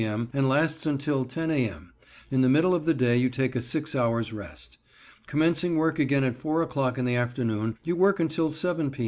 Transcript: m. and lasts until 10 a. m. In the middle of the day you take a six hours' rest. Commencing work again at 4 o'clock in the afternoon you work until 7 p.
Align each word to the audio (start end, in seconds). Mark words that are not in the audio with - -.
m. 0.03 0.29
and 0.33 0.49
lasts 0.49 0.87
until 0.87 1.25
10 1.25 1.51
a. 1.51 1.69
m. 1.69 1.93
In 2.31 2.41
the 2.41 2.49
middle 2.49 2.73
of 2.73 2.85
the 2.85 2.93
day 2.95 3.15
you 3.17 3.29
take 3.29 3.55
a 3.55 3.61
six 3.61 3.93
hours' 3.93 4.33
rest. 4.33 4.79
Commencing 5.27 5.75
work 5.77 5.99
again 5.99 6.23
at 6.23 6.35
4 6.37 6.63
o'clock 6.63 6.97
in 6.97 7.05
the 7.05 7.15
afternoon 7.15 7.77
you 7.83 7.95
work 7.95 8.19
until 8.19 8.49
7 8.49 8.89
p. 8.89 8.99